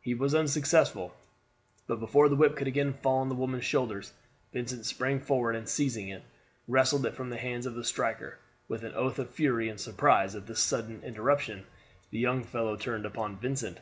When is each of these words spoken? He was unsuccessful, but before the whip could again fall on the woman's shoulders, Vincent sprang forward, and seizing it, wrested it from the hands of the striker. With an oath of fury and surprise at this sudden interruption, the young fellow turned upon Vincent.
He 0.00 0.12
was 0.12 0.34
unsuccessful, 0.34 1.14
but 1.86 2.00
before 2.00 2.28
the 2.28 2.34
whip 2.34 2.56
could 2.56 2.66
again 2.66 2.92
fall 2.94 3.18
on 3.18 3.28
the 3.28 3.36
woman's 3.36 3.64
shoulders, 3.64 4.12
Vincent 4.52 4.84
sprang 4.86 5.20
forward, 5.20 5.54
and 5.54 5.68
seizing 5.68 6.08
it, 6.08 6.24
wrested 6.66 7.04
it 7.04 7.14
from 7.14 7.30
the 7.30 7.36
hands 7.36 7.64
of 7.64 7.76
the 7.76 7.84
striker. 7.84 8.38
With 8.66 8.82
an 8.82 8.94
oath 8.94 9.20
of 9.20 9.30
fury 9.30 9.68
and 9.68 9.78
surprise 9.78 10.34
at 10.34 10.48
this 10.48 10.58
sudden 10.58 11.00
interruption, 11.04 11.64
the 12.10 12.18
young 12.18 12.42
fellow 12.42 12.74
turned 12.74 13.06
upon 13.06 13.36
Vincent. 13.36 13.78